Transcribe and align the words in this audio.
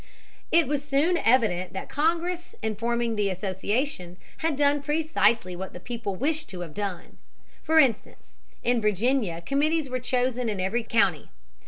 It 0.51 0.67
was 0.67 0.83
soon 0.83 1.15
evident 1.15 1.73
that 1.73 1.87
Congress 1.87 2.55
in 2.63 2.75
forming 2.75 3.15
the 3.15 3.29
Association 3.29 4.17
had 4.37 4.55
done 4.55 4.81
precisely 4.81 5.55
what 5.55 5.73
the 5.73 5.79
people 5.79 6.15
wished 6.15 6.49
to 6.49 6.61
have 6.61 6.73
done. 6.73 7.19
For 7.61 7.77
instance, 7.77 8.37
in 8.63 8.81
Virginia 8.81 9.41
committees 9.41 9.91
were 9.91 9.99
chosen 9.99 10.49
in 10.49 10.59
every 10.59 10.81
county. 10.81 11.29